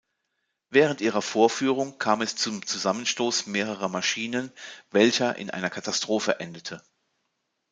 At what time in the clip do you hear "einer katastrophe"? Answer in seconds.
5.51-6.39